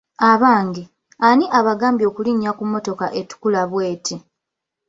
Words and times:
Abange, 0.31 0.83
ani 1.29 1.45
abagambye 1.59 2.05
okulinnya 2.11 2.51
ku 2.57 2.61
mmotoka 2.65 3.05
etukula 3.19 3.61
bweti? 3.71 4.15